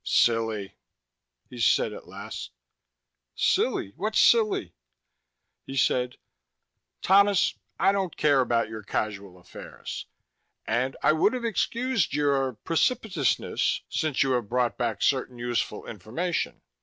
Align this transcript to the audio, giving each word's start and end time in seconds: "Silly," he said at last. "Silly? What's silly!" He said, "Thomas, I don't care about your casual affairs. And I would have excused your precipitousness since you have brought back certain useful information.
"Silly," 0.03 0.77
he 1.47 1.59
said 1.59 1.93
at 1.93 2.07
last. 2.07 2.49
"Silly? 3.35 3.93
What's 3.95 4.17
silly!" 4.17 4.73
He 5.67 5.77
said, 5.77 6.17
"Thomas, 7.03 7.59
I 7.79 7.91
don't 7.91 8.17
care 8.17 8.39
about 8.41 8.67
your 8.67 8.81
casual 8.81 9.37
affairs. 9.37 10.07
And 10.65 10.97
I 11.03 11.13
would 11.13 11.33
have 11.33 11.45
excused 11.45 12.15
your 12.15 12.53
precipitousness 12.65 13.81
since 13.89 14.23
you 14.23 14.31
have 14.31 14.49
brought 14.49 14.75
back 14.75 15.03
certain 15.03 15.37
useful 15.37 15.85
information. 15.85 16.61